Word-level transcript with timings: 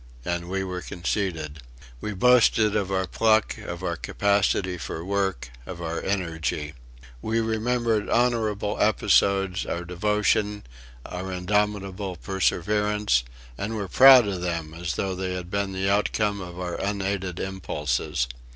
And 0.25 0.49
we 0.49 0.63
were 0.63 0.81
conceited! 0.81 1.59
We 1.99 2.13
boasted 2.15 2.75
of 2.75 2.91
our 2.91 3.05
pluck, 3.05 3.59
of 3.59 3.83
our 3.83 3.95
capacity 3.95 4.75
for 4.79 5.05
work, 5.05 5.51
of 5.67 5.79
our 5.79 6.01
energy. 6.01 6.73
We 7.21 7.39
remembered 7.39 8.09
honourable 8.09 8.77
episodes: 8.81 9.63
our 9.63 9.85
devotion, 9.85 10.63
our 11.05 11.31
indomitable 11.31 12.15
perseverance 12.15 13.21
and 13.59 13.75
were 13.75 13.87
proud 13.87 14.27
of 14.27 14.41
them 14.41 14.73
as 14.73 14.95
though 14.95 15.13
they 15.13 15.35
had 15.35 15.51
been 15.51 15.71
the 15.71 15.87
outcome 15.91 16.41
of 16.41 16.59
our 16.59 16.81
unaided 16.83 17.39
impulses. 17.39 18.27